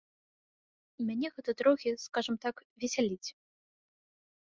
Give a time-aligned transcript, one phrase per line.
[1.09, 2.55] Мяне гэта трохі, скажам так,
[2.85, 3.25] весяліць.